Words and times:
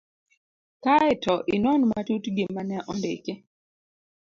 Kae 0.83 1.11
to 1.23 1.33
inon 1.55 1.81
matut 1.89 2.23
gima 2.35 2.61
ne 2.69 2.77
ondiki. 2.91 3.33